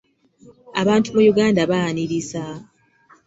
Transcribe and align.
Abantu 0.81 1.07
mu 1.15 1.21
Uganda 1.31 1.61
baaniriza. 1.71 2.43